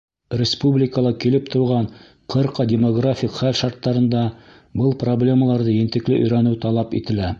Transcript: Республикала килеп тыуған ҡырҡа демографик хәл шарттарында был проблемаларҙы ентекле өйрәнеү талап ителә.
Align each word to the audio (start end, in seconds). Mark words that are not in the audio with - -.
Республикала 0.39 1.09
килеп 1.23 1.51
тыуған 1.55 1.89
ҡырҡа 2.35 2.65
демографик 2.71 3.35
хәл 3.41 3.53
шарттарында 3.61 4.25
был 4.83 4.97
проблемаларҙы 5.05 5.77
ентекле 5.77 6.19
өйрәнеү 6.23 6.59
талап 6.67 6.99
ителә. 7.03 7.29